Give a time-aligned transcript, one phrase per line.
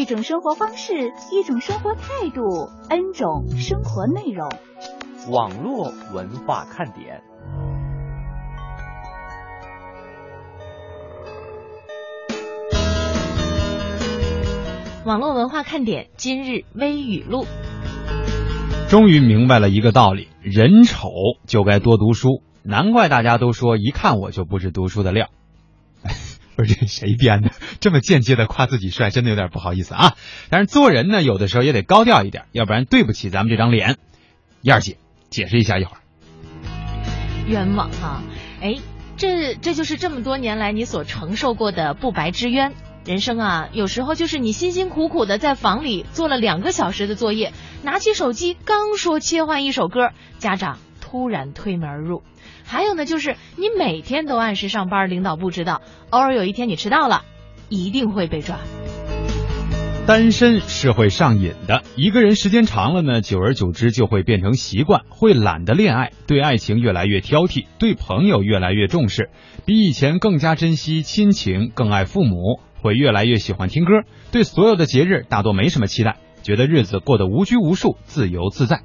[0.00, 4.48] 一种生活方式，一种生活态度，N 种生活内容。
[5.30, 7.20] 网络文化看点。
[15.04, 17.44] 网络文化看点今日微语录。
[18.88, 21.10] 终于明白了一个道理：人丑
[21.46, 22.42] 就该多读书。
[22.62, 25.28] 难怪大家都说一看我就不是读书的料。
[26.60, 27.50] 不是这谁编的？
[27.80, 30.14] 这么间接的夸自己帅，真的有点不好意思啊。
[30.48, 33.96] 但是做人呢，有的时候也得高调一点，要不然对不起咱们这张脸。
[34.62, 34.98] 燕儿姐，
[35.30, 36.00] 解释一下一会儿。
[37.48, 38.22] 冤枉啊！
[38.60, 38.76] 哎，
[39.16, 42.72] 这这就是这么多年来你所承受过的不白之冤。
[43.06, 52.22] 人生啊，有时候就是你辛辛苦苦的在房里做了两个小时的作业，拿起手机刚说切换一首歌，家长突然推门而入。
[52.70, 57.24] 还有呢，就是你每天都按时上班，领导不知道，偶尔有一天你迟到了，
[57.68, 58.58] 一定会被抓。
[60.06, 69.30] 单身是会上瘾的，一个人时间长了呢，久而久之就会变成习惯，会懒得恋爱，对爱情越来越挑剔，对朋友越来越重视，
[69.66, 78.82] 比以前更加珍惜亲情，更爱父母，会越来越喜欢听歌，对所有的节日大多没什么期待，觉得日子过得无拘无束，自由自在。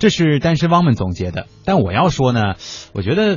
[0.00, 2.54] 这是单身汪们总结的，但我要说呢，
[2.94, 3.36] 我觉得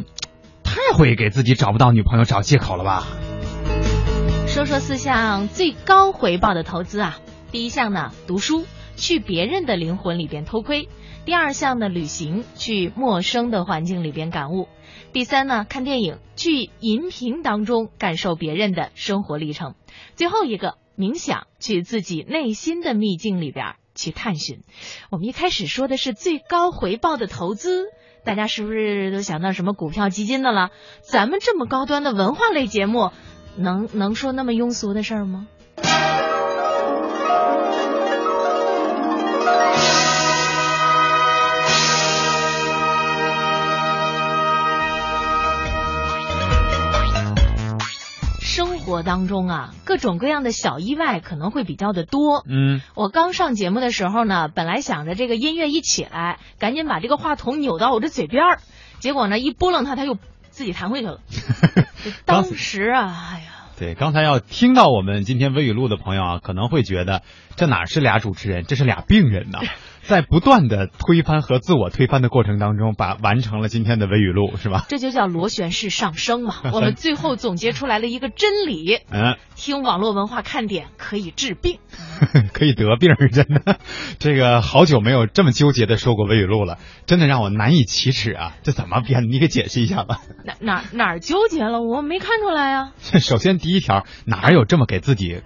[0.63, 3.05] 太会给自己找不到女朋友找借口了吧。
[4.47, 7.19] 说说四项最高回报的投资啊，
[7.51, 8.63] 第一项呢，读书，
[8.95, 10.87] 去别人的灵魂里边偷窥；
[11.25, 14.69] 第二项呢，旅行，去陌生的环境里边感悟；
[15.11, 19.73] 第三呢，看电影，去荧屏当中感受别人的生活历程；
[20.15, 24.63] 最后一个，冥想，去自己内心的秘境里边去探寻。
[25.09, 27.85] 我们一开始说的是最高回报的投资。
[28.25, 30.71] 大家是不是都想到什么股票基金的了？
[31.01, 33.11] 咱们这么高端的文化类节目。
[33.55, 35.47] 能能说那么庸俗的事儿吗？
[48.93, 52.45] 活当中啊，各种各样的小意外可能会比较的多。
[52.47, 58.59] 嗯，我刚上节目的时候呢，本来想着这个音乐一起来，赶紧把这个话筒扭到我这嘴边儿，
[58.99, 60.17] 结果呢，一拨楞它，它又。
[60.53, 61.19] 自己弹回去了。
[62.25, 67.23] 当时啊，哎呀，对，刚才要听到我们今天微语录的朋友啊，可能会觉得
[67.55, 69.59] 这哪是俩主持人，这是俩病人呐。
[70.03, 74.85] 在不断的推翻和自我推翻的过程当中，把完成了今天的微语录，是吧？
[74.89, 76.55] 这就叫螺旋式上升嘛。
[76.73, 81.79] 我们最后总结出来了一个真理：嗯，听网络文化看点可以治病，
[82.51, 83.77] 可以得病，真的。
[84.19, 88.57] 这个好久没有这么纠结的说过微语录了，真的让我难以启齿啊！
[88.61, 89.31] 这怎么编？
[89.31, 90.19] 你给解释一下吧。
[90.43, 91.81] 哪哪哪纠结了？
[91.81, 92.91] 我没看出来啊。
[92.99, 95.43] 首先第一条，哪有这么给自己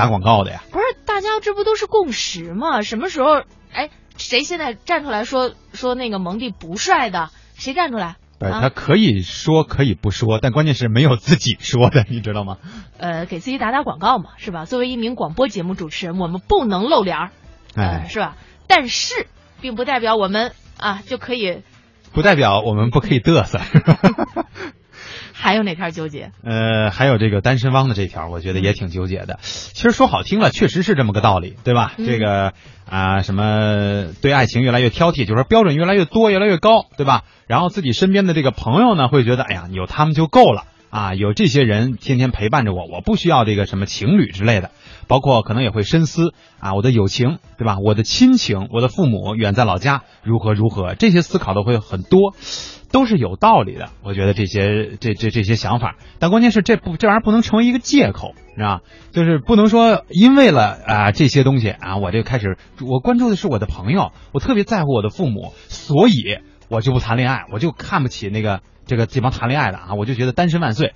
[0.00, 0.62] 打广告的呀？
[0.70, 2.80] 不是，大家这不都是共识吗？
[2.82, 3.42] 什么时候？
[3.72, 3.90] 哎。
[4.16, 7.30] 谁现在站出来说说那个蒙蒂不帅的？
[7.54, 8.16] 谁站出来？
[8.38, 12.58] 呃，他可以说可以不说，但关键是没有自己说的， 你知道吗？
[12.98, 14.66] 呃，给自己打打广告嘛，是吧？
[14.66, 17.30] 作为一名广播节目主持人，我们不能露脸儿，
[17.74, 18.36] 哎，是吧？
[18.66, 19.26] 但是，
[19.62, 21.62] 并不代表我们啊就可以，
[22.12, 23.58] 不代表我们不可以嘚瑟。
[25.40, 26.32] 还有哪条纠结？
[26.44, 29.38] 呃，还有这个单身汪的这条，我觉得也挺纠结的。
[29.42, 31.94] 其实说好听了，确实是这么个道理，对吧？
[31.96, 32.52] 这个
[32.86, 37.24] 啊，什么对爱情越来越挑剔，就是说标准越来越多，越来越高，对吧？
[37.46, 44.70] 然后自己身边的这个朋友呢，会觉得，哎呀，有他们就够了啊，有这些人天天陪伴着我，我不需要这个什么情侣之类的。
[45.10, 47.78] 包括可能也会深思啊，我的友情，对吧？
[47.84, 50.94] 我的亲情，我的父母远在老家，如何如何？
[50.94, 52.36] 这些思考的会很多。
[52.92, 58.80] 都是有道理的，我觉得这些这这这些想法，但关键是这不这玩意儿不能成为一个借口，是吧？
[59.12, 70.92] 就是不能说因为了啊这些东西啊，我就开始我关注的是我的朋友，我特别在乎我的父母，所以我就不谈恋爱，我就看不起那个这个这帮谈恋爱的啊，我就觉得单身万岁，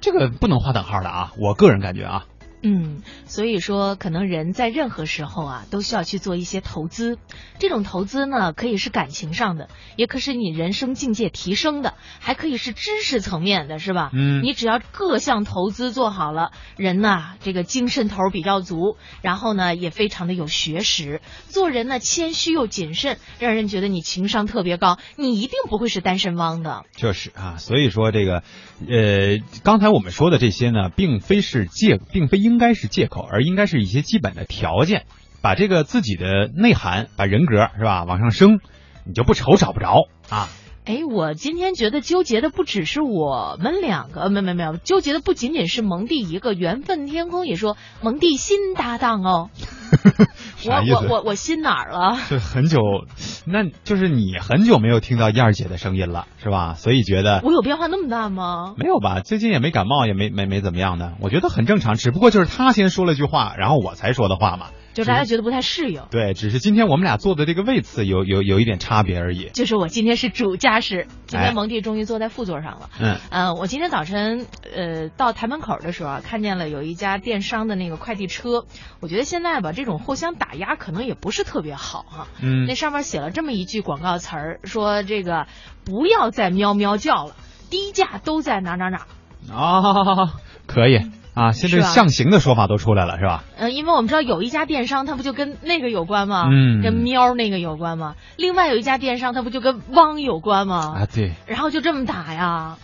[0.00, 2.24] 这个不能划等号的啊，我个人感觉啊。
[2.62, 7.18] 嗯，所以说，可能人在任何时候啊，都需要去做一些投资。
[7.58, 14.10] 这种投资呢，可以是感情上的，也可是你人生境界提升的，还可以是知识层面的，是吧？
[14.12, 26.84] 嗯你只要各项投资做好了，人呐，这个精神头比较足，然后呢，也非常的有学识，做人呢谦虚又谨慎，让人觉得你情商特别高，你一定不会是单身汪的。
[26.96, 28.42] 确实啊，所以说这个，
[28.88, 35.06] 呃，刚才我们说的这些呢，并非是借，并非应该是借口，而应该是一些基本的条件，
[35.40, 38.58] 把这个自己的内涵，把人格是吧往上升，
[39.04, 40.48] 你就不愁找不着啊。
[40.86, 46.52] 哎，我今天觉得纠结的不只是我们两个，没没没有，纠结的不仅仅是蒙蒂一个。
[46.52, 49.50] 缘分天空也说蒙蒂新搭档哦？
[50.66, 52.18] 我我我我心哪儿了？
[52.28, 52.80] 就很久，
[53.46, 56.74] 那就是你很久没有听到燕儿姐的声音了，是吧？
[56.74, 58.74] 所以觉得我有变化那么大吗？
[58.76, 59.20] 没有吧？
[59.20, 61.94] 最近也没感冒，也没没没怎么样的，我觉得很正常。
[61.94, 64.66] 只不过就是他先说了句话，然后我才说的话嘛。
[64.94, 66.02] 就大家觉得不太适应。
[66.10, 69.50] 对，只是今天我们俩坐的这个位次有有有一点差别而已。
[69.54, 72.90] 就是我今天是主驾驶，今哎天蒙蒂终于坐在副座上了。
[73.00, 78.64] 嗯呃，我今天早晨呃到台门口的时候啊，看见了有一家电商的那个快递车。
[79.00, 85.46] 我觉得现在吧，这种互相打压可能也不是特别好哈、嗯那上面写了这么一句广告词儿，说这个
[85.84, 87.34] 不要再喵喵叫了，
[87.70, 89.06] 低价都在哪儿哪儿哪儿。
[89.54, 90.34] 啊，
[90.66, 91.00] 可以
[91.40, 93.44] 啊，现在象形的说法都出来了，是吧？
[93.56, 96.44] 呃，因为我们知道有一家电商，它不就跟那个有关吗？
[96.52, 98.14] 嗯跟喵那个有关吗？
[98.36, 100.94] 另外有一家电商，它不就跟汪有关吗？
[100.98, 102.76] 啊，对，然后就这么打呀，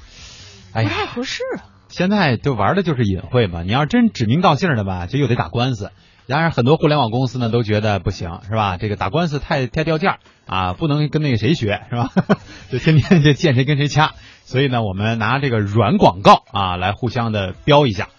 [0.73, 1.69] 哎呀，不太合适啊。
[1.89, 3.63] 现在就玩的就是隐晦嘛。
[3.63, 5.91] 你要真指名道姓的吧，就又得打官司。
[6.27, 8.79] 然而，很多互联网公司呢都觉得不行，是吧？
[8.79, 12.11] 这个打官司太太掉价啊，不能跟那个谁学，是吧？
[12.73, 14.13] 就天天就见谁跟谁掐。
[14.45, 18.11] 所以呢，我们拿这个软广告啊来互相的标一下，呃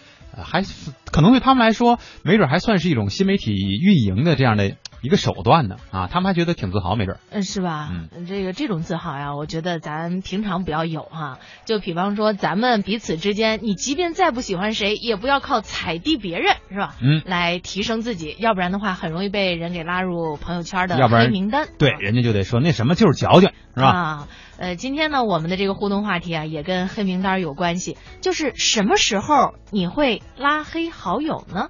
[0.44, 0.64] 还
[1.12, 7.18] 可能对他们来说，没准还算是一种新媒体运营的这样的一个手段呢啊，他们还觉得挺自豪，没准。
[7.30, 7.90] 嗯，是吧？
[7.92, 11.40] 嗯这个这种自豪呀，我觉得咱平常不要有哈。
[11.66, 16.96] 就比方说，咱们彼此之间，你即便再不喜欢谁，也不要靠踩地别人，是吧？
[17.02, 21.68] 嗯来提升自己，要不然的话，很容易被人给拉入朋友圈的黑名单。
[21.78, 23.90] 对，人家就得说那什么就是矫情，是吧？
[23.90, 24.28] 啊，
[24.58, 31.70] 呃，今天呢，我们的这个互动话题啊，也跟黑名单有关系，就是什么时候你会拉黑好友呢？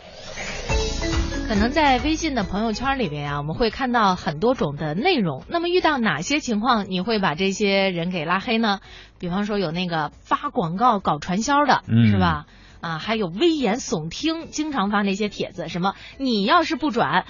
[1.51, 5.43] 可能在微信的朋友圈里边呀、我们会看到很多种的内容。
[5.49, 8.79] 那么遇到哪些情况你会把这些人给拉黑呢？
[9.19, 12.45] 比方说有那个发广告搞传销的，嗯是吧？
[12.79, 17.25] 啊，还有危言耸听，经常发那些帖子，什么你要是不转，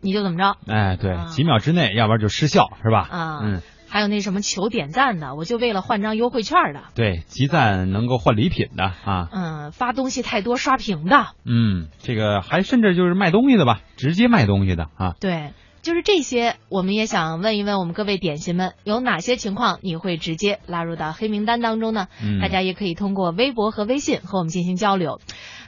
[0.00, 3.06] 你就怎么着哎，对啊，几秒之内，要不然就失效，是吧？
[3.08, 3.38] 啊？
[3.44, 15.14] 嗯，还有那什么求点赞的，我就为了换张优惠券的，对，集赞能够换礼品的啊，嗯，发东西太多刷屏的，嗯，这个还甚至就是卖东西的吧，直接卖东西的啊。
[15.20, 15.50] 对，
[15.82, 22.06] 就是这些，我们也想问一问我们各位点心们，有哪些情况你会直接拉入到黑名单当中呢？
[22.22, 25.20] 嗯大家也可以通过微博和微信和我们进行交流。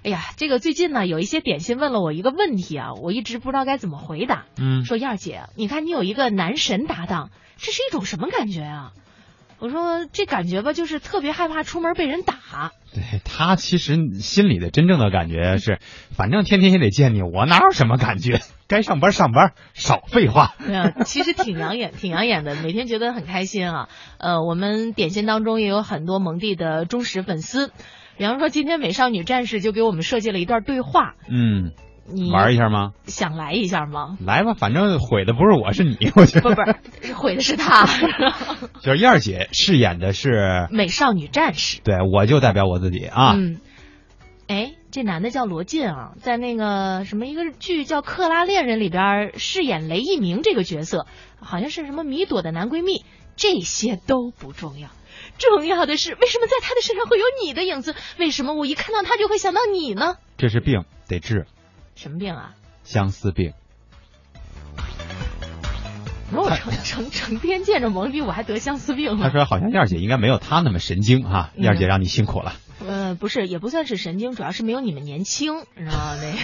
[0.05, 4.45] 哎呀，这个最近呢，有一些点心问了我一个问题啊，我一直不知道该怎么回答。
[4.59, 7.31] 嗯，说燕儿姐，你看你有一个男神搭档，
[7.63, 8.93] 这是一种什么感觉啊？
[9.61, 12.73] 我说这感觉吧，就是特别害怕出门被人打。
[12.93, 15.79] 对他其实心里的真正的感觉是，
[16.11, 18.41] 反正天天也得见你，我哪有什么感觉？
[18.67, 20.55] 该上班上班，少废话。
[20.59, 23.89] 对啊，其实挺养眼， 挺养眼的，每天觉得很开心啊。
[24.19, 27.71] 呃，我们点心当中也有很多蒙蒂的忠实粉丝，
[28.19, 31.71] 比方说今天美少女战士就给我们设计了一段对话，嗯，
[32.07, 32.93] 你玩一下吗？
[33.07, 34.17] 想来一下吗？
[34.25, 36.55] 来吧，反正毁的不是我，是你，我觉得。
[36.55, 37.87] 不不是，毁的是他，
[38.83, 41.81] 就是燕儿姐饰演的是， 美少女战士。
[41.83, 43.35] 对我就代表我自己啊。
[43.37, 43.61] 嗯，
[44.49, 51.07] 哎这男的叫罗晋啊，在那个什么一个剧叫《克拉恋人》里边饰演雷一鸣这个角色，
[51.41, 53.05] 好像是什么米朵的男闺蜜。
[53.35, 54.91] 这些都不重要，
[55.39, 57.95] 重要的是为什么在他的身上会有你的影子？
[58.19, 60.17] 为什么我一看到他就会想到你呢？
[60.37, 61.47] 这是病，得治。
[61.95, 62.55] 什么病啊？
[62.85, 63.53] 相思病。
[66.35, 72.55] 我成 成成天见着蒙迪，我还得相思病他说好像燕儿姐应该没有他那么神经哈，燕儿姐让你辛苦了。
[72.85, 76.17] 呃，不是，也不算是神经，主要是没有你们年轻，你知道吗？
[76.17, 76.39] 那个，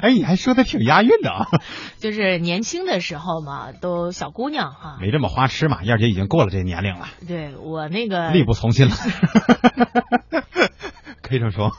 [0.00, 1.48] 哎，你还说的挺押韵的啊。
[1.98, 5.82] 就是年轻的时候嘛，都小姑娘哈，没这么花痴嘛。
[5.82, 7.08] 燕儿姐已经过了这年龄了。
[7.26, 8.94] 对我那个力不从心了。
[11.20, 11.72] 可以这么说，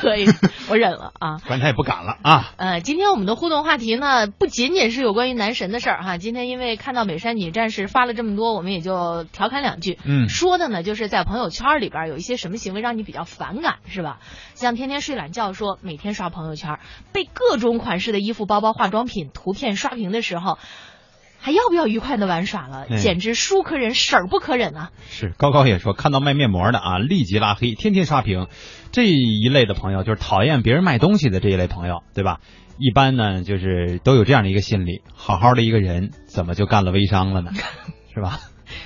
[0.00, 0.26] 可以，
[0.70, 1.38] 我忍了啊。
[1.46, 2.52] 关他也不敢了啊。
[2.56, 6.16] 呃，今天我们的互动话题呢，不仅仅是有关于男神的事儿哈。
[6.16, 9.98] 今天因为看到美山女战士发了这么多，我们也就调侃两句。
[10.04, 14.18] 嗯，说的呢，就是在朋友圈里边有一些什么行为让你比较反感，是吧？
[14.54, 16.78] 像天天睡懒觉，说每天刷朋友圈，
[17.12, 20.58] 被各种款式的衣服、包包、化妆品图片刷屏的时候。
[21.40, 22.86] 还要不要愉快的玩耍了？
[22.98, 24.90] 简直叔可忍，婶儿不可忍啊！
[25.08, 28.46] 是高高也说，看到卖面膜的啊，立即拉黑，天天刷屏。
[28.92, 32.40] 这一类的朋友就是讨厌别人卖东西的这一类朋友，对吧？
[32.78, 37.50] 一般呢，就是都有这样的一个心理：好好的一个人，怎么就干了微商了呢？
[38.14, 38.40] 是吧？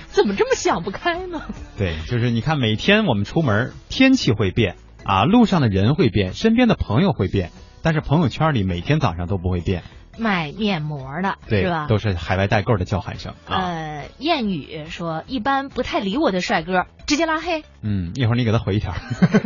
[0.07, 1.41] 怎么这么想不开呢？
[1.77, 7.51] 对，就是你看，每天我们出门，天气会变啊，路上的人会变，身边的朋友会变，
[7.83, 9.83] 但是朋友圈里每天早上都不会变。
[10.17, 11.87] 卖面膜的是吧？
[11.87, 13.33] 都是海外代购的叫喊声。
[13.47, 17.63] 呃，谚语说，一般不太理我的帅哥，直接拉黑。
[17.81, 18.93] 嗯，一会儿你给他回一条，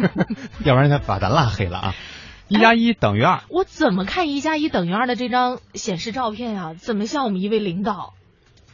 [0.63, 1.95] 要不然他把咱拉黑了啊。
[2.47, 3.41] 一加一等于二。
[3.49, 6.73] 我怎么看一加一等于二的这张显示照片呀？
[6.75, 8.13] 怎么像我们一位领导？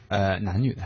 [0.07, 0.83] 呃，男女的？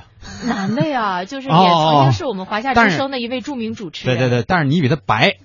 [0.47, 4.17] 男的呀，就是也曾经是我们华夏之声的一位著名主持人。
[4.17, 5.37] 对对对，但是你比他白，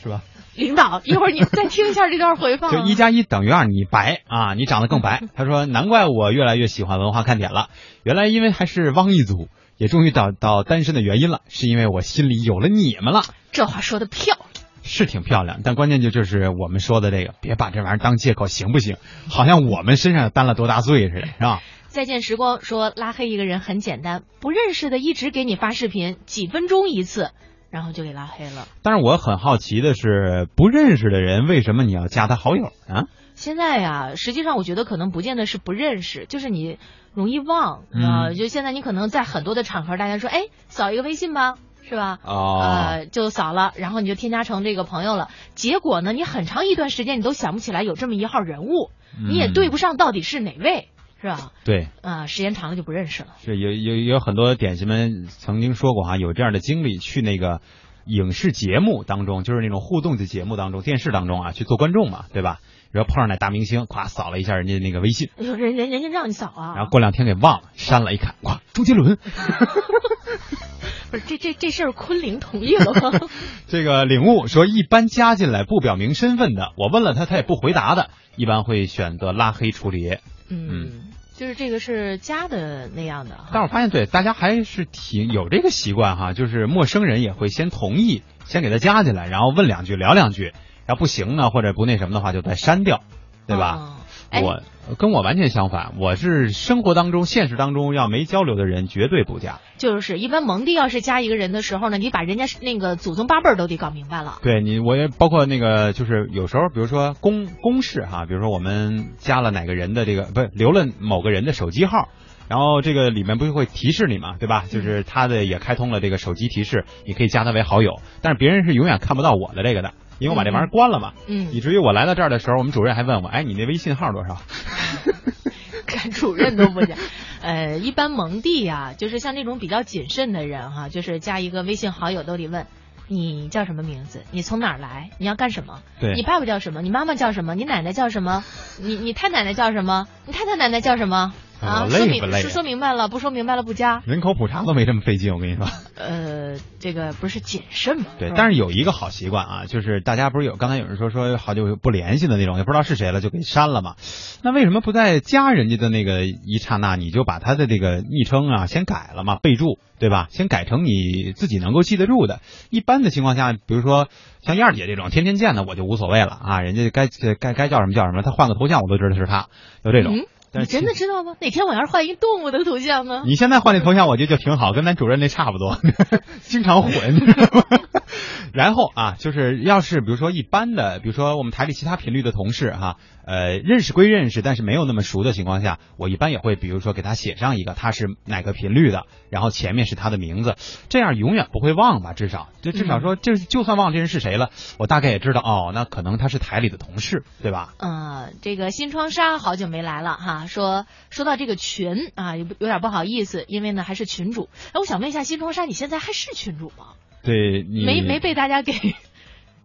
[0.00, 0.22] 是吧？
[0.58, 2.70] 领导，一会儿你再听一下这段回放。
[2.74, 5.22] 就一加一等于二，你白啊，你长得更白。
[5.36, 7.68] 他说：“难怪我越来越喜欢文化看点了，
[8.02, 13.22] 原来因为还是汪一族，也终于找到单身的原因了，是因为我心里有了你们了。”
[13.52, 14.46] 这话说的漂亮，
[14.82, 18.96] 是挺漂亮，但关键就就是我们说的这个，别把这玩意儿当借口，行不行？
[19.30, 21.62] 好像我们身上担了多大罪似的，是吧？
[21.86, 27.30] 再见时光说拉黑一个人很简单，不认识的一直给你发视频，几分钟一次。
[27.70, 28.66] 然后就给拉黑了。
[28.82, 33.04] 但是我很好奇的是，不认识的人为什么你要加他好友呢？
[33.34, 36.78] 现在呀，实际上我觉得可能不见得是不认识，就是你
[37.14, 38.32] 容易忘啊。
[38.32, 41.54] 就现在你可能在很多的场合，大家说，哎，扫一个微信吧，
[41.88, 42.18] 是吧？
[42.24, 45.28] 哦，呃，就扫了，然后你就添加成这个朋友了。
[45.54, 48.90] 结果呢，你很长一段时间你都想不起来有这么一号人物，
[49.24, 50.88] 你也对不上到底是哪位。
[51.20, 51.52] 是吧？
[51.64, 53.30] 对，啊，时间长了就不认识了。
[53.44, 57.60] 是有有有很多点心们曾经说过哈，有这样的经历，去那个
[58.06, 62.60] 影视节目当中，就是那种互动的节目当中，电视当中啊，去做观众嘛，对吧？
[62.90, 69.18] 然后碰上那大明星，咵扫了一下人家那个微信，哎呦，人人人家让你扫啊，然后过两天给忘了，删了，一看，哇，周杰伦，
[71.10, 73.28] 不是这这这事儿，昆凌同意了吗？
[73.66, 80.16] 这个领悟说，一般加进来不表明身份的，我问了他，他也不回答的，一般会选择拉黑处理。
[80.48, 81.04] 嗯。
[81.36, 90.52] 就是这个是加的那样的，但我发现对大家还是挺有这个习惯哈，就是陌生人也会先同意，先给他加进来，然后问两句聊两句，
[90.84, 93.04] 然后不行呢或者不那什么的话就再删掉，
[93.46, 93.97] 对吧？
[94.32, 94.62] 我
[94.96, 99.58] 跟我完全相反，我是生活当中、现实当中要没交流的人绝对不加。
[99.76, 104.38] 就是一般蒙弟要是加一个人的时候呢，你把人家那个祖宗八辈儿都得搞明白了。
[104.42, 112.08] 对你，我也包括那个，就是有时候，比如说公公事哈，比如说我们加了哪个人的这个，不是留了某个人的手机号，
[112.48, 114.64] 然后这个里面不是会提示你嘛，对吧？
[114.68, 119.92] 就是他的也开通了这个手机提示，你可以加他为好友，但是别人是永远看不到我的这个的。
[120.18, 124.38] 因为我把这玩意儿关了嘛，嗯，以至于我来到这儿的时候，我们主任还问我，哎，你那微信号多少？
[125.86, 126.98] 看主任都不讲，
[127.40, 132.66] 呃，一般蒙弟呀，就是像那种比较谨慎的人哈，就是加一个微信好友都得问，
[133.06, 134.22] 你叫什么名字？
[134.30, 135.10] 你从哪儿来？
[135.18, 135.80] 你要干什么？
[136.00, 136.82] 对，你爸爸叫什么？
[136.82, 137.54] 你妈妈叫什么？
[137.54, 138.44] 你奶奶叫什么？
[138.80, 140.06] 你你太奶奶叫什么？
[140.26, 141.32] 你太太奶奶叫什么？
[141.60, 144.02] 啊，说明说说明白了，不说明白了不加。
[144.06, 145.66] 人口普查都没这么费劲，我跟你说。
[145.96, 148.06] 呃，这个不是谨慎吗？
[148.18, 153.96] 对，但是有一个好习惯啊，就是大家不是有刚才有人说说好久不联系的那种，也不知道是谁了就给删了嘛。
[154.42, 159.38] 那为什么不在加人家的那个一刹那你就把他的这个昵称啊先改了嘛？
[159.42, 160.28] 备注对吧？
[160.30, 162.40] 先改成你自己能够记得住的。
[162.70, 164.08] 一般的情况下，比如说
[164.42, 166.60] 像燕儿姐这种天天见的，我就无所谓了啊。
[166.60, 167.08] 人家该
[167.40, 169.48] 该该叫什么叫什么，他换个头像我都知道是他，
[169.84, 170.14] 就这种。
[170.52, 171.34] 你真的知道吗？
[171.40, 173.22] 哪天我要是换一动物的头像呢？
[173.26, 175.78] 你现在换那头像，我觉得就挺好，跟咱主任那差不多，
[176.40, 176.92] 经常混。
[178.54, 182.96] 然后啊，就是要是比如说一般的，比如说我们台里其他频率的同事哈、
[183.28, 190.56] 呃，认识归认识，但是没有那么熟的情况下，我一般也会比如说给他写上一个他是哪个频率的，然后前面是他的名字，
[190.88, 192.14] 这样永远不会忘吧？
[192.14, 197.74] 至少就至少说，就是就算忘这人是谁了，我大概也知道哦，那可能他是台里的同事，对吧？
[197.76, 204.48] 呃，这个新窗纱好久没来了哈，说说到这个群啊，有有点不好意思，因为呢还是群主。
[204.68, 206.94] 哎，我想问一下新窗纱，你现在还是群主吗？
[207.22, 208.72] 对你没没被大家给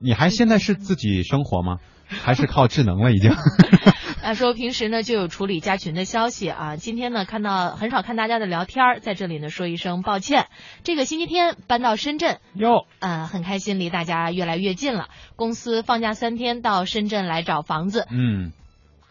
[0.03, 1.77] 你还现在是自己生活吗？
[2.05, 3.31] 还是靠智能了已经？
[4.22, 10.45] 啊，说平时呢就有处理加群的消息啊，今天呢看到很少看大家的聊天，在这里呢说一声抱歉。
[10.83, 15.07] 这个星期天搬到深圳，哟，呃，很开心，离大家越来越近了。
[15.36, 18.51] 公司放假三天到深圳来找房子，嗯，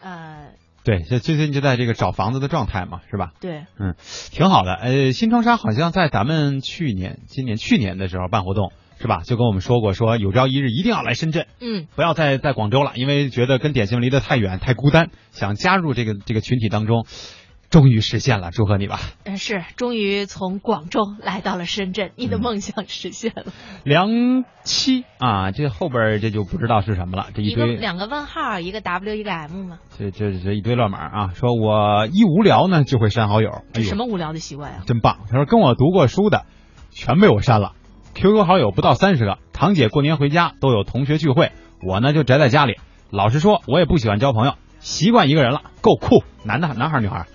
[0.01, 0.51] 呃，
[0.83, 3.33] 对，这最近就在这个找房子的状态嘛，是吧？
[3.39, 3.95] 对，嗯，
[4.31, 4.73] 挺好的。
[4.75, 8.71] 呃，新窗纱好像在咱们去年、今年、去年的时候办活动，
[9.03, 9.21] 是吧？
[9.23, 17.05] 就跟我们说过，说有朝一日一定要来深圳，嗯，不要再在广州了，因为觉得跟点心离得太远、太孤单，想加入这个这个群体当中。
[17.69, 18.99] 终于实现了，祝贺你吧！
[19.23, 23.45] 嗯是，终于从广州来到了深圳，你的梦想实现了。
[23.83, 31.31] 梁七啊，这后边这就不知道是什么了，这一个堆两个问号，一个 W 一个 M 嘛，这这这一堆乱码啊！
[31.33, 35.21] 说我一无聊呢就会删好友，什么无聊的习惯啊、真棒！
[35.27, 36.45] 他说跟我读过书的
[36.91, 37.71] 全被我删了
[38.15, 39.37] ，QQ 好友不到三十个。
[39.53, 41.51] 堂姐过年回家都有同学聚会，
[41.85, 42.77] 我呢就宅在家里。
[43.09, 46.23] 老实说，我也不喜欢交朋友，习惯一个人了，够酷。
[46.43, 47.27] 男的，男孩女孩？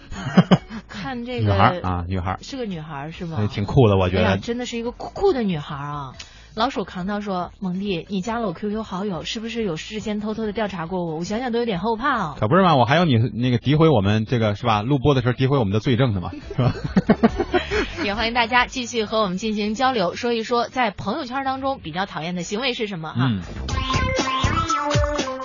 [0.89, 3.39] 看这个女个孩啊，女孩，是个女孩是吗？
[3.41, 4.37] 哎挺酷的，我觉得。
[4.39, 6.13] 真的是一个酷酷的女孩啊！
[6.55, 11.17] 老鼠扛刀说：“蒙弟，你加了我 QQ 好友，是不是有事先偷偷的调查过我？
[11.17, 12.37] 我想想都有点后怕哦。
[12.41, 14.83] 可不是嘛，我还有你那个诋毁我们这个是吧？
[14.83, 16.73] 录播的时候诋毁我们的罪证的嘛，是吧？
[18.05, 23.29] 也欢迎大家继续和我们进行交流，说一说在朋友圈当中比较讨厌的行为是什么哈。
[23.29, 23.43] 嗯，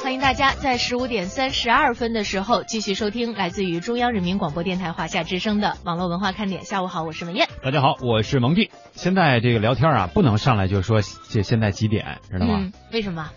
[0.03, 6.63] 欢迎大家在十五点三十二分的时候继续收听来自于中央人民广播电台华夏之声的网络文化看点。
[6.63, 7.47] 下午好，我是文燕。
[7.63, 8.69] 大家好，我是蒙蒂。
[8.91, 12.59] 现在这个聊天啊，不能上来就说这现在几点，知道吗？
[12.59, 13.31] 嗯，为什么？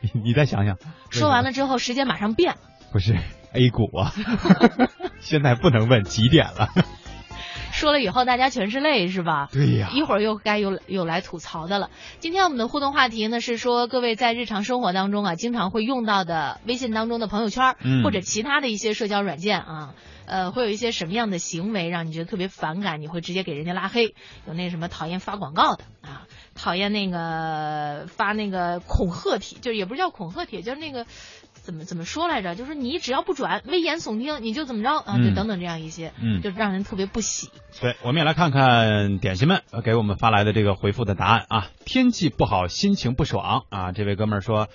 [0.00, 0.76] 你 你再想想。
[1.08, 2.56] 说完了之后，时间马上变。
[2.92, 3.14] 不是
[3.52, 4.12] A 股啊，
[5.20, 6.68] 现在不能问几点了。
[7.72, 9.48] 说了以后，大家全是泪，是吧？
[9.52, 11.90] 对呀一会儿又该有有来吐槽的了。
[12.18, 19.94] 今天我们的互动话题呢是说，各位在日常生活当中啊，经常会用到的微信当中的朋友圈，嗯或者其他的一些社交软件啊。
[20.26, 23.00] 呃，会有一些什么样的行为让你觉得特别反感？
[23.00, 24.14] 你会直接给人家拉黑？
[24.46, 26.22] 有那什么讨厌发广告的啊，
[26.54, 31.04] 讨厌那个发那个恐吓帖，就是也不是叫恐吓帖，就是那个
[31.62, 32.54] 怎么怎么说来着？
[32.54, 35.18] 就是你只要不转，危言耸听，你就怎么着啊？
[35.18, 37.48] 就嗯等等这样一些，嗯就让人特别不喜。
[37.80, 41.68] 对，我们也来看看点心们呃给我们发来的这个回复的答案啊。
[41.84, 43.92] 天气不好，心情不爽啊。
[43.92, 44.68] 这位哥们儿说，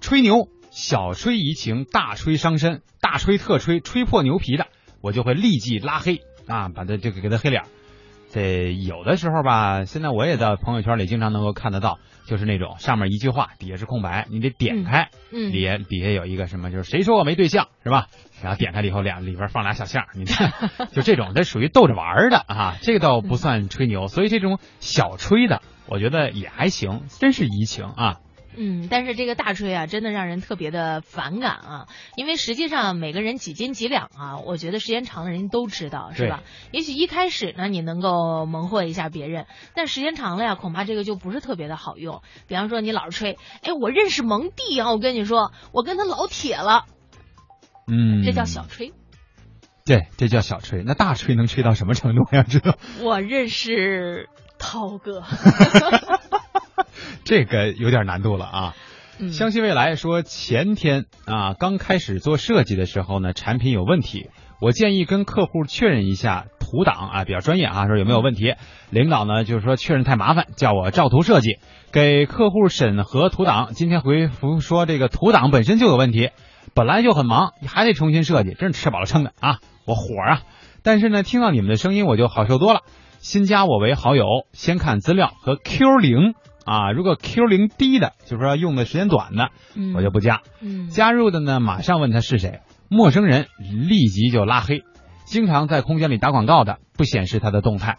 [0.00, 4.66] 吹牛，小吹怡情，大吹伤身，大吹特吹，吹破牛皮的，
[5.00, 7.68] 我就会立即拉黑啊，把他这个给他黑脸儿。
[8.30, 18.06] 这有的时候吧，现在我也在朋友圈里经常能够看得到，就是那种上面一句话，底下是空白，你得点开，嗯底下底下有一个什么，就是谁说我没对象是吧？
[18.42, 20.52] 然后点开了以后，俩里边放俩小象，你看，
[20.92, 28.16] 就这种，这属于逗着玩的啊， 这个倒不算吹牛，所以这种小吹的，我觉得也还行，真是怡情啊。
[28.56, 36.42] 嗯，但是这个大吹啊，真的让人特别的反感啊，因为实际上每个人几斤几两啊，我觉得时间长了人都知道，是吧？
[36.70, 42.22] 也许一开始呢，你能够蒙混一下别人，但时间长了呀，恐怕这个就不是特别的好用。
[42.46, 46.84] 比方说你老是吹，哎，我认识蒙蒂啊，我跟你说，我跟他老铁了，
[47.86, 48.92] 嗯，这叫小吹。
[49.84, 50.84] 对，这叫小吹。
[50.86, 52.44] 那大吹能吹到什么程度呀？
[52.44, 52.76] 知道？
[53.00, 55.24] 我认识涛哥，
[57.24, 58.74] 这个有点难度了啊。
[59.18, 64.30] 嗯相信未来说前天啊，刚开始做设计的时候呢，产品有问题，
[64.60, 68.54] 我建议跟客户确认一下图档啊，比较专业啊，说有没有问题。
[68.90, 71.58] 领导呢就是说确认太麻烦，叫我照图设计，
[71.92, 73.68] 给客户审核图档。
[73.74, 76.30] 今天回复说这个图档本身就有问题，
[76.74, 80.42] 本来就很忙，还得重新设计，真是吃饱了撑的啊，我火啊！
[80.82, 82.80] 但是呢，听到你们的声音我就好受多了。
[83.20, 90.40] 新加我为好友，先看资料和 Q 零啊，如果 Q 零低的，就是说用的时间短的，嗯我就不加。
[90.60, 93.46] 嗯加入的呢，马上问他是谁，陌生人
[93.88, 94.82] 立即就拉黑。
[95.24, 97.98] 经常在空间里打广告的，不显示他的动态。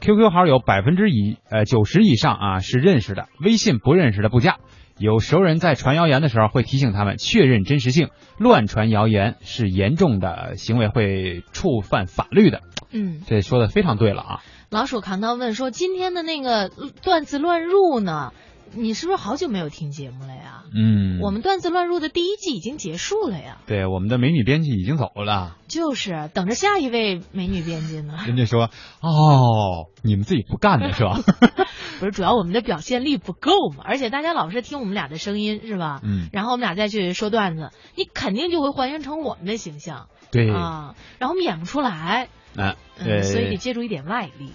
[0.00, 4.56] QQ 好友百分之以呃九十以上啊是认识的，微信不认识的不加。
[4.98, 12.60] 有熟人在传谣言的时候会提醒他们确认真实性，乱传谣言是严重的行为，会触犯法律的。
[12.92, 13.22] 嗯。
[13.26, 14.40] 这说的非常对了啊。
[14.74, 16.68] 老鼠扛刀问说：“今天的那个
[17.00, 18.32] 段子乱入呢？
[18.72, 20.64] 你是不是好久没有听节目了呀？
[20.74, 23.58] 嗯，我们段子乱入的第一季已经结束了呀。
[23.66, 28.14] 对我们的美女编辑已经走了，就是等着下一位美女编辑呢。
[28.26, 28.64] 人家说
[29.00, 31.20] 哦，你们自己不干的是吧？
[32.00, 36.00] 不是，主要我们的表现力不够嘛，而且大家老是听我们俩的声音是吧？
[36.02, 40.08] 嗯，然后我们俩再去说段子，你肯定就会还原成我们的形象。
[40.32, 44.50] 对啊，然后我们演不出来，啊，嗯，所以得借助一点外力。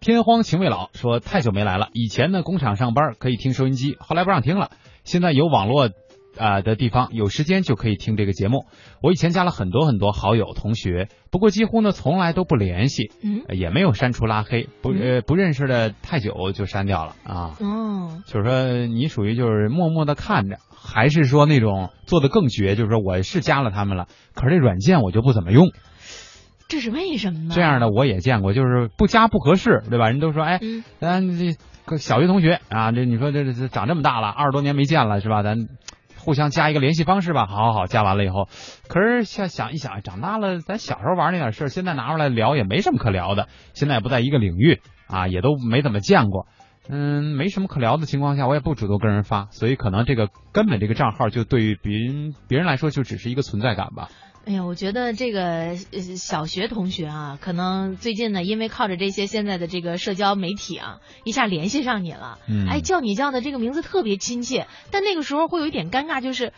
[0.00, 4.70] 天荒情未老说太久没来了，以前呢工厂上班可以听收音机，后来不让听了，
[5.04, 5.90] 现在有网络
[6.38, 8.64] 啊、的地方，有时间就可以听这个节目。
[9.02, 17.56] 我以前加了很多很多好友同学，不过几乎呢从来都不联系，嗯，也没有删除拉黑，不呃不认识的太久就删掉了啊。
[17.60, 25.68] 哦，就是说你属于就是默默的看着，还是说那种做的更绝，就是说我是加了他们了，可是这软件我就不怎么用。
[26.68, 27.50] 这是为什么呢？
[27.54, 30.08] 这样的我也见过，就是不加不合适，对吧？
[30.08, 35.42] 人都说，哎，嗯咱这个小学同学啊，这你说这这长这么大了，二十多年没见了，是吧？
[35.42, 35.68] 咱
[36.18, 37.46] 互相加一个联系方式吧。
[37.46, 38.48] 好好好，加完了以后，
[38.88, 43.48] 可是想想一想，长大了，咱小时候玩那点事儿，现在拿出来聊也没什么可聊的。
[43.74, 46.46] 现在也不在一个领域啊，也都没怎么见过。
[46.88, 54.08] 嗯，没什么可聊的情况下，我也不主动跟人发，所以可能这个根本这个账号就对于别人别人来说就只是一个存在感吧。
[54.44, 66.52] 哎呀，我觉得这个呃小学同学啊，可能最近呢，因为靠着这些现在的这个社交媒体啊，一下联系上你了，嗯哎，叫你叫的这个名字特别亲切，但那个时候会有一点尴尬，就是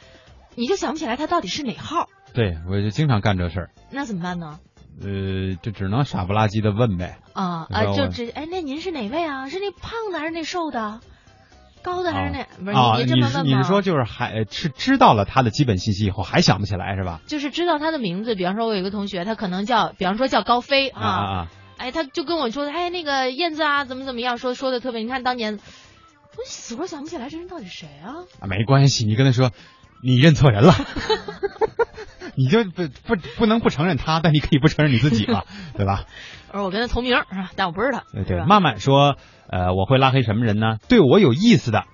[0.54, 3.70] 你就想不起来他到底是哪号，对，我就经常干这事儿。
[3.90, 4.60] 那怎么办呢？
[5.02, 7.18] 呃，就只能傻不拉几的问呗。
[7.34, 9.50] 啊啊，就我只哎，那您是哪位啊？
[9.50, 11.00] 是那胖的还是那瘦的？
[11.84, 12.64] 高的还是那？
[12.64, 13.38] 不是啊，你这么问吗？
[13.38, 17.20] 是你是说就是还呃是知道了他的基本信息以后还想不起来是吧？
[17.26, 21.48] 就是知道他的名字，比方说，我有一个同学，他可能叫，比方说叫高飞啊啊啊！
[21.76, 25.58] 哎，他就跟我说，哎，那个燕子啊，怎么怎么样，说说的特别，你看当年，
[26.36, 28.24] 我死活想不起来这人到底谁啊？
[28.40, 29.50] 啊，没关系，你跟他说
[30.04, 30.74] 你认错人了，
[32.36, 35.42] 你就不不不能不承认他，但你可以不承认你自己嘛，
[35.76, 36.04] 对吧？
[36.52, 37.16] 我说我跟他同名
[37.56, 39.16] 但我不是他，对对慢慢说，
[39.48, 40.76] 呃，我会拉黑什么人呢？
[40.88, 41.84] 对我有意思的。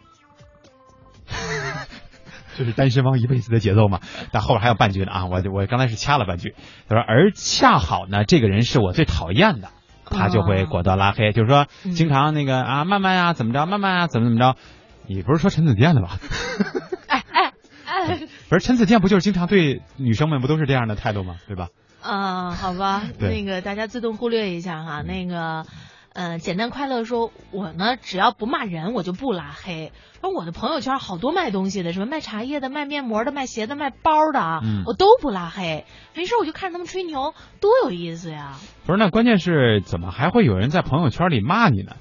[2.58, 4.00] 这是单身汪一辈子的节奏嘛？
[4.32, 5.26] 但后边还有半句呢啊！
[5.26, 6.54] 我我刚才是掐了半句。
[6.88, 9.68] 他说，而恰好呢，这个人是我最讨厌的，
[10.04, 11.32] 他就会果断拉黑。
[11.32, 14.58] 就是说，嗯经常那个啊，慢慢呀、怎么着，慢慢呀、怎么怎么着。
[15.06, 16.18] 你不是说陈子健的吧？
[18.48, 21.36] 不是陈子健，不就是经常对女生们不都是这样的态度吗？
[21.46, 21.68] 对吧？
[22.02, 25.64] 啊，好吧， 那个大家自动忽略一下哈，那个。
[26.12, 29.92] 呃，简单快乐说，我呢只要不骂人，我就不拉黑。
[30.20, 35.84] 而我的朋友圈好多卖东西的，什么卖茶叶的、卖面膜的、卖鞋的、卖包的啊，嗯我都不拉黑。
[36.16, 38.56] 没事，我就看着他们吹牛，多有意思呀！
[38.86, 41.92] 不是，那关键是怎么还会有人在朋友圈里骂你呢？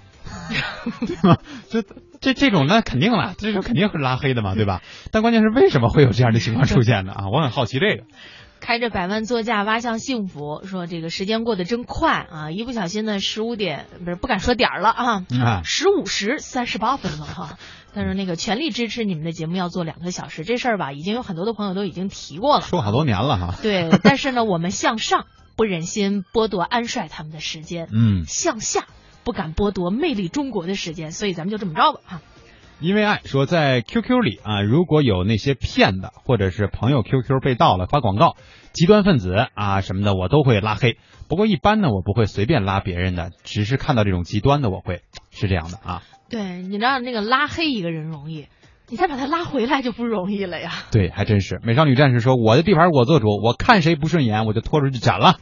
[1.06, 1.38] 对吧？
[1.70, 1.84] 这
[2.20, 4.82] 这这种那肯定了，这种肯定是拉黑的嘛，对吧？
[5.12, 7.14] 但关键是为什么会有这样的情况出现呢？
[7.14, 8.04] 啊，我很好奇这个。
[8.62, 12.52] 开着百万座驾挖向幸福，说这个时间过得真快啊！
[12.52, 17.58] 一不小心呢，十五点不是不敢说点儿了啊，啊十五时三十八分了哈。
[17.94, 22.62] 但是那个全力支持你们的节目要做两个小时，这事儿吧，已经有很多的朋友都已经提过了。
[22.62, 23.56] 说好多年了哈。
[23.62, 28.86] 对，但是呢，我们向上不忍心剥夺安帅他们的时间，嗯，向下
[29.24, 32.22] 不敢剥夺魅力中国的时间，所以咱们就这么着吧哈。
[32.80, 38.38] 因为爱说在 QQ 里啊，如果有那些骗的，或者是朋友 QQ 被盗了发广告，
[38.72, 40.98] 极端分子啊什么的，我都会拉黑。
[41.28, 46.04] 不过一般呢，我不会随便拉别人的，只是看到这种极端的，我会是这样的啊。
[46.30, 48.48] 对，你知道那个拉黑一个人容易，
[48.88, 50.72] 你再把他拉回来就不容易了呀。
[50.90, 51.60] 对，还真是。
[51.64, 55.36] 美少女战士说：“我的地盘我做主，我看谁不顺眼我就拖出去斩了。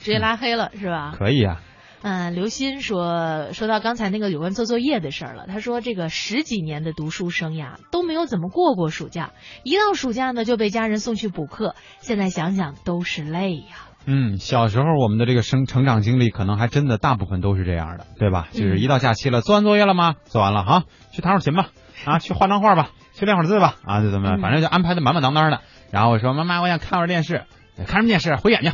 [0.00, 1.60] 直接拉黑了、是吧？”可以啊。
[2.02, 5.46] 嗯，刘鑫说说到刚才那个有关做作业的事儿了。
[5.46, 9.30] 他说这个十几年的读书生涯都没有怎么过过暑假，
[9.62, 13.88] 一到暑假呢就被家人送去补课，现在想想都是泪呀。
[14.04, 18.48] 嗯，小时候我们的这个生成长经历，可能还真的大部分都是这样的，对吧？
[18.50, 20.16] 就是一到假期了，做完作业了吗？
[20.24, 21.68] 做完了哈，去弹会儿琴吧，
[22.04, 25.60] 啊，去画张画吧，去练会儿字吧，啊，就怎么，嗯反正就安排的满满当当的。
[25.92, 27.44] 然后我说妈妈，我想看会儿电视，
[27.86, 28.34] 看什么电视？
[28.34, 28.72] 毁眼睛。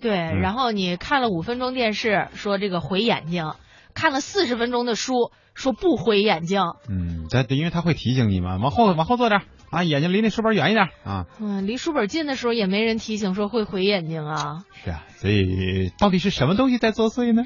[0.00, 3.56] 对，嗯然后你看了五分钟电视，说这个毁眼睛；
[3.94, 6.62] 看了四十分钟的书，说不毁眼睛。
[6.88, 11.26] 嗯，这因为他会提醒你嘛，往后往后坐点啊，眼睛离那书本远一点啊。
[11.40, 14.64] 嗯，离书本近的时候也没人提醒说会毁眼睛啊。
[14.84, 17.44] 是啊，所以到底是什么东西在作祟呢？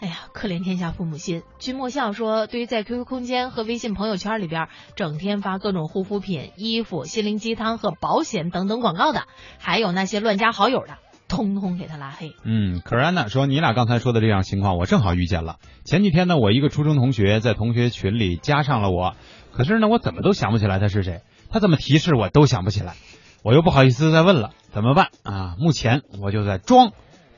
[0.00, 1.44] 哎呀，可怜天下父母心。
[1.60, 9.22] 君莫笑说，对于在 QQ 空间和微信朋友圈里边整天发各种护肤品、衣服、心灵鸡汤和保险等等广告的，
[9.60, 10.98] 还有那些乱加好友的，
[11.32, 12.34] 通通给他拉黑。
[12.44, 15.56] 嗯，可然呢说你俩刚才说的这样情况，我正好遇见了。
[15.82, 19.14] 前几天呢，我一个初中同学在同学群里加上了我，
[19.50, 22.96] 可是呢，我怎么都想不起来他是谁，他怎么提示我都想不起来，
[23.42, 25.56] 我又不好意思再问了，怎么办啊？
[25.58, 26.92] 目前我就在装，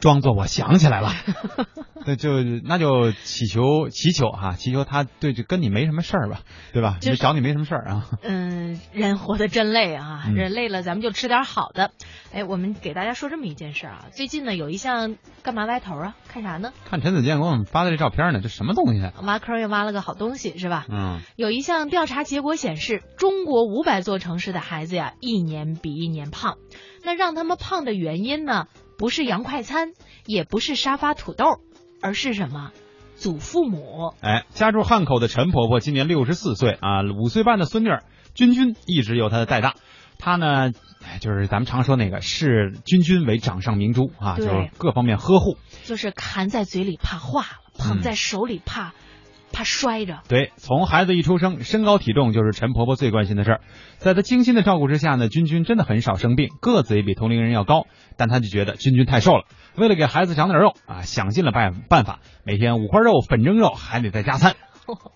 [0.04, 1.14] 装作我想起来了，
[2.04, 6.40] 那就那就祈求祈求哈，祈求他对就跟你没什么事儿吧，
[6.74, 6.98] 对吧？
[7.00, 8.10] 就找你没什么事儿啊。
[8.22, 11.90] 嗯，人活得真累啊，嗯人累了，咱们就吃点好的。
[12.34, 16.14] 哎，我们给大家说这么一件事啊，最近呢有一项干嘛歪头啊？
[16.28, 16.74] 看啥呢？
[16.84, 19.14] 看陈子健给我们发的这照片呢，这什么东西啊？
[19.22, 20.84] 挖坑又挖了个好东西是吧？
[20.90, 26.58] 嗯，有一项调查结果显示，中国五百座城市的孩子呀，一年比一年胖。
[27.06, 28.66] 那让他们胖的原因呢，
[28.98, 29.92] 不是洋快餐，
[30.26, 31.60] 也不是沙发土豆，
[32.00, 32.70] 而是什么？
[33.16, 34.12] 祖父母。
[34.20, 38.02] 哎，家住汉口的陈婆婆今年六十四岁啊，五岁半的孙女儿
[38.34, 39.74] 君君一直由她的带大。
[40.18, 40.72] 她呢，
[41.04, 45.58] 哎，就是咱们常说那个视君君为掌上明珠啊，就是各方面呵护。
[45.84, 47.46] 就是含在嘴里怕化了，
[47.78, 48.94] 捧在手里怕、
[49.54, 50.20] 怕摔着。
[50.28, 53.60] 对，从孩子一出生，身高体重就是陈婆婆最关心的事儿。
[53.96, 57.86] 在她精心的照顾之下呢，君君真的很少生病，个子也比同龄人要高。
[58.16, 59.44] 但她就觉得君君太瘦了，
[59.76, 64.54] 为了给孩子长点肉啊，想尽了办办法，每天五块肉、粉蒸肉，还得再加餐。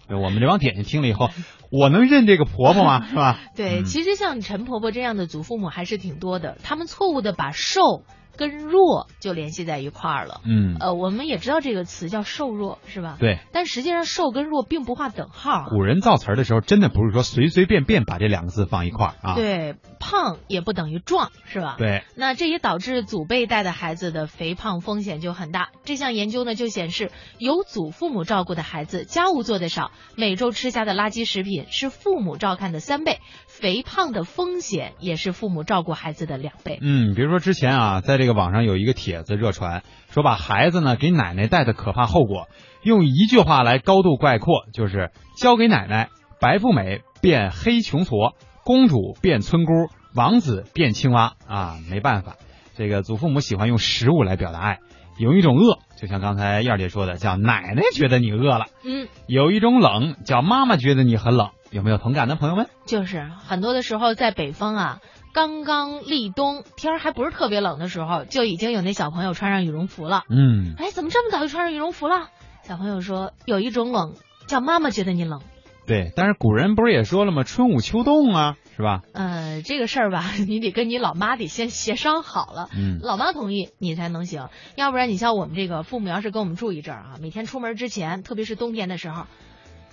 [0.08, 1.28] 我们这帮点心听了以后，
[1.70, 3.06] 我能认这个婆婆吗？
[3.06, 3.38] 是吧？
[3.54, 8.04] 对，嗯其实像陈婆婆这样的祖父母还是挺多的，他们错误的把瘦
[8.38, 10.40] 跟弱就联系在一块儿了。
[10.46, 13.16] 嗯，呃，我们也知道这个词叫瘦弱，是吧？
[13.18, 13.40] 对。
[13.52, 15.66] 但实际上瘦跟弱并不划等号啊。
[15.68, 19.34] 古人造词儿的时候，真的不是说随随便便把这两个字放一块儿啊。
[19.34, 21.74] 对，胖也不等于壮，是吧？
[21.76, 25.70] 对，那这也导致祖辈带的孩子的肥胖风险就很大。
[25.84, 36.78] 这项研究呢就显示，有祖父母照顾的孩子，家务做得少，每周吃下的垃圾食品是父母照看的三倍，肥胖的风险也是父母照顾孩子的两倍。
[36.80, 42.48] 嗯，比如说之前啊，在这个网上有一个帖子热传，说把孩子呢给奶奶带的可怕后果，
[42.82, 46.08] 用一句话来高度概括，就是交给奶奶，
[46.40, 49.72] 白富美变黑穷矬，公主变村姑，
[50.14, 52.36] 王子变青蛙啊，没办法，
[52.76, 54.78] 这个祖父母喜欢用食物来表达爱。
[55.18, 61.50] 有一种饿，就像刚才燕儿姐说的，叫奶奶觉得你饿了；嗯，有一种冷，叫妈妈觉得你很冷。
[61.70, 62.66] 有没有同感的朋友们？
[62.86, 65.00] 就是很多的时候在北方啊，
[65.38, 70.24] 刚刚立冬，天儿还不是特别冷的时候，就已经有那小朋友穿上羽绒服了。
[70.28, 72.30] 嗯，哎，怎么这么早就穿上羽绒服了？
[72.64, 74.14] 小朋友说，有一种冷
[74.48, 75.40] 叫妈妈觉得你冷。
[75.86, 77.44] 对，但是古人不是也说了吗？
[77.44, 79.02] 春捂秋冻啊，是吧？
[79.12, 89.26] 呃，这个事儿吧，你得跟你老妈得先协商好了，嗯，老妈同意你才能行，要不然你像我们这个父母要是跟我们住一阵儿啊，每天出门之前，特别是冬天的时候，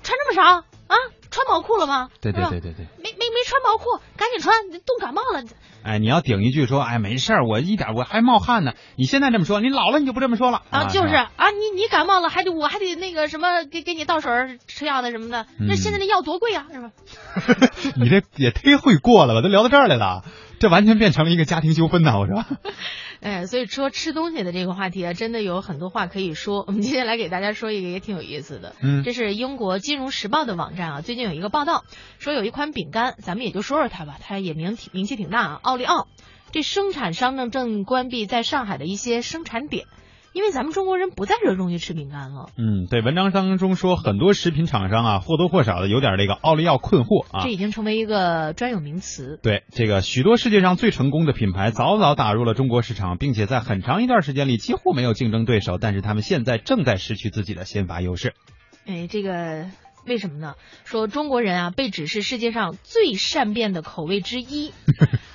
[0.06, 0.96] 穿这么少啊？
[1.32, 2.10] 穿毛裤了吗？
[2.22, 2.86] 对对对对对。
[3.04, 5.44] 没没没穿毛裤，赶紧穿，冻感冒了。
[5.84, 8.74] 哎，你要顶一句说，哎，没事儿，我一点我还冒汗呢。
[8.96, 14.32] 你现在这么说，你老了你就不这么说了啊，就是吧啊，你你感冒了，还得我还得那个什么，给给你倒水
[14.68, 15.46] 吃药的什么的。
[15.60, 16.92] 那嗯现在那药多贵啊，是吧？
[17.98, 19.42] 你这也忒会过了吧？
[19.42, 20.24] 都聊到这儿来了，
[20.60, 22.46] 这完全变成了一个家庭纠纷呐，我说。
[23.26, 26.64] 哎，所以说吃东西的这个话题啊，真的有很多话可以说。
[26.68, 31.86] 我们今天来给大家说一个也挺有意思的，嗯这是英国《金融时报》的网站啊，最近有一个报道
[32.20, 36.08] 说有一款饼干，咱们也就说说它吧，它也名挺名气挺大啊，奥利奥。
[36.52, 39.88] 这生产商呢正关闭在上海的一些生产点，
[40.36, 42.50] 因为咱们中国人不再热衷于吃饼干了。
[42.58, 47.50] 嗯，对，文章当中说，很多食品厂商啊，或多或少的有点这个奥利奥困惑啊这。
[47.50, 49.40] 已经成为一个专有名词。
[49.42, 58.34] 对，这个许多世界上最成功的品牌早早打入了中国市场，并且在很长一段时间里几乎没有竞争对手，但是他们现在正在失去自己的先发优势。
[58.86, 59.68] 哎，这个
[60.06, 60.56] 为什么呢？
[60.84, 64.74] 说中国人啊被指是世界上最善变的口味之一。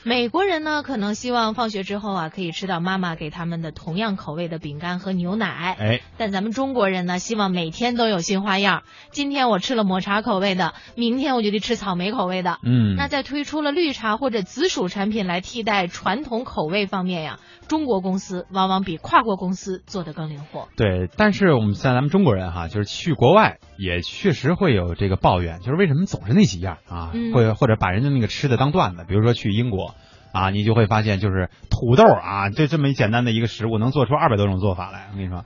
[0.02, 5.76] 美国人呢，可能希望放学之后啊可以吃到妈妈给他们的同样口味的饼干和牛奶。
[5.78, 8.82] 哎，但咱们中国人呢，希望每天都有新花样。
[9.10, 12.58] 今天我吃了抹茶口味的，明天我就得吃草莓口味的。
[12.64, 20.68] 嗯，那在推出了绿茶或者紫薯产品来替代传统口味方面呀，中国公司往往比跨国公司做得更灵活。
[20.76, 27.10] 对，但是我们像咱们中国人哈，就是去国外也确实会有这个抱怨，就是为什么总是那几样啊？
[27.12, 29.94] 嗯或者或者把人家那个吃的当段子，比如说去英国
[30.33, 35.09] 啊，你就会发现就是土豆啊，就这么一简单的一个食物，能做出二百多种做法来。
[35.12, 35.45] 我跟你说，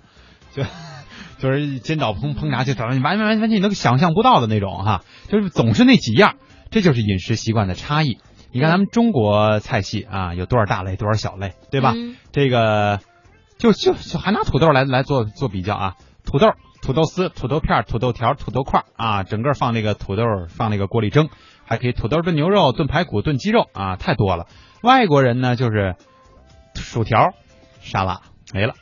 [0.53, 0.63] 就
[1.39, 6.37] 就是煎炒烹烹炸，就完完完完全你都想象不到的那种哈，就是总是那几样，
[6.71, 8.19] 这就是饮食习惯的差异。
[8.53, 11.93] 你看咱们中国菜系啊，有多少大类，多少小类，对吧？
[11.97, 13.01] 嗯这个
[13.59, 15.95] 就就就还拿土豆来来做做比较啊，
[16.25, 21.31] 土豆、土豆丝、土豆片、土豆条、土豆块啊，整个放那个土豆放那个锅里蒸，
[21.67, 24.47] 还可以土豆炖牛肉、炖排骨、炖鸡肉啊，太多了。
[24.83, 25.97] 外国人呢就是
[26.75, 27.35] 薯条、
[27.81, 28.21] 沙拉
[28.53, 28.75] 没了，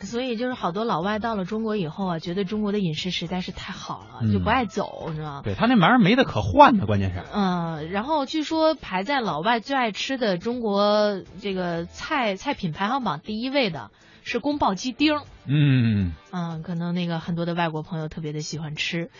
[0.00, 5.42] 所以就是好多老外到了中国以后啊，觉得中国的饮食实在是太好了，嗯就不爱走，是吧？
[5.44, 7.22] 对他那玩意儿没得可换的，关键是。
[7.32, 13.90] 嗯，然后据说排在老外最爱吃的中国这个菜菜品排行榜第一位的
[14.24, 15.22] 是宫保鸡丁儿。
[15.46, 19.10] 嗯，嗯，可能那个很多的外国朋友特别的喜欢吃。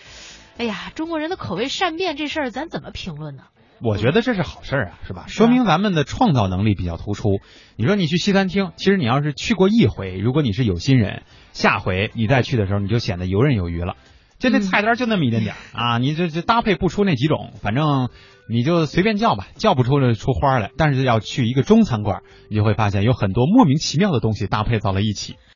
[0.60, 3.44] 哎呀，中国人的口味善变这事儿，咱怎么评论呢？
[3.80, 5.24] 我觉得这是好事儿啊，是吧？
[5.26, 7.40] 说明咱们的创造能力比较突出。
[7.76, 11.22] 你说你去西餐厅，其实你要是去过一回，如果你是有心人，
[11.54, 13.94] 下回你再去的时候，你就显得游刃有余了。
[14.38, 18.10] 就那菜单就那么一点点儿、啊，你这这搭配不出那几种，反正
[18.46, 20.70] 你就随便叫吧，叫不出来出花来。
[20.76, 22.20] 但是要去一个中餐馆，
[22.50, 25.36] 你就会发现有很多莫名其妙的东西搭配到了一起。